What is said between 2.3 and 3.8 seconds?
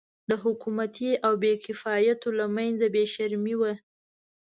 له منځه بې شرمي وه.